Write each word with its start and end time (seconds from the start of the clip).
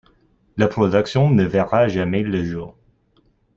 La 0.57 0.67
production 0.67 1.29
ne 1.29 1.43
verra 1.43 1.87
jamais 1.87 2.23
le 2.23 2.43
jour. 2.43 2.75